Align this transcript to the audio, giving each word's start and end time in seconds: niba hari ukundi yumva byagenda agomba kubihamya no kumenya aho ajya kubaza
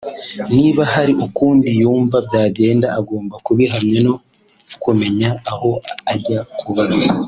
niba 0.55 0.83
hari 0.93 1.13
ukundi 1.25 1.67
yumva 1.81 2.17
byagenda 2.27 2.87
agomba 2.99 3.35
kubihamya 3.45 3.99
no 4.07 4.15
kumenya 4.83 5.29
aho 5.51 5.69
ajya 6.13 6.39
kubaza 6.59 7.03